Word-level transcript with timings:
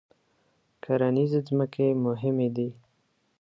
کرنیزې 0.83 1.39
ځمکې 1.47 1.87
مهمې 2.05 2.47
دي. 2.55 2.69